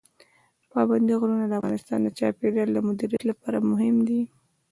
[0.71, 4.21] پابندي غرونه د افغانستان د چاپیریال مدیریت لپاره مهم دي.